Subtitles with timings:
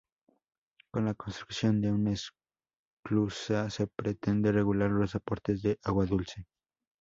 [0.91, 6.47] Con la construcción de una esclusa se pretende regular los aportes de agua dulce.